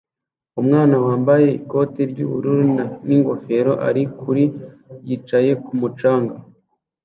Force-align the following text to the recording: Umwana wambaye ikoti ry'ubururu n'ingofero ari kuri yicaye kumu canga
Umwana 0.61 0.95
wambaye 1.05 1.47
ikoti 1.59 2.01
ry'ubururu 2.11 2.63
n'ingofero 3.07 3.73
ari 3.87 4.03
kuri 4.19 4.43
yicaye 5.07 5.51
kumu 5.65 5.87
canga 5.99 6.35